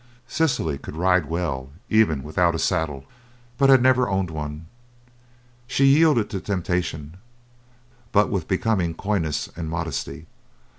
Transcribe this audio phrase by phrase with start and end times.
[0.27, 3.05] Cecily could ride well even without a saddle,
[3.59, 4.65] but had never owned one.
[5.67, 7.17] She yielded to temptation,
[8.11, 10.25] but with becoming coyness and modesty.